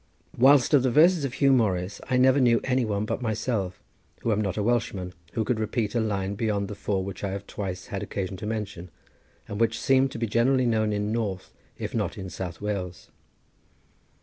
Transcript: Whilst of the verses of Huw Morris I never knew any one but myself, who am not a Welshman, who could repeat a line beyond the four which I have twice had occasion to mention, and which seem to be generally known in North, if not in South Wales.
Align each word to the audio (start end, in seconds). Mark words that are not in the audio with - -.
Whilst 0.35 0.73
of 0.73 0.81
the 0.81 0.89
verses 0.89 1.25
of 1.25 1.33
Huw 1.33 1.51
Morris 1.53 2.01
I 2.09 2.17
never 2.17 2.39
knew 2.41 2.59
any 2.63 2.83
one 2.83 3.05
but 3.05 3.21
myself, 3.21 3.83
who 4.21 4.31
am 4.31 4.41
not 4.41 4.57
a 4.57 4.63
Welshman, 4.63 5.13
who 5.33 5.43
could 5.43 5.59
repeat 5.59 5.93
a 5.93 5.99
line 5.99 6.33
beyond 6.33 6.69
the 6.69 6.73
four 6.73 7.03
which 7.03 7.23
I 7.23 7.29
have 7.29 7.45
twice 7.45 7.85
had 7.85 8.01
occasion 8.01 8.35
to 8.37 8.47
mention, 8.47 8.89
and 9.47 9.61
which 9.61 9.79
seem 9.79 10.09
to 10.09 10.17
be 10.17 10.25
generally 10.25 10.65
known 10.65 10.91
in 10.91 11.11
North, 11.11 11.53
if 11.77 11.93
not 11.93 12.17
in 12.17 12.31
South 12.31 12.59
Wales. 12.59 13.11